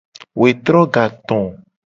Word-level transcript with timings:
Wetro 0.41 0.81
gato. 0.95 1.39